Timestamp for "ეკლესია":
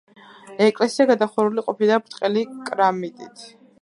0.67-1.05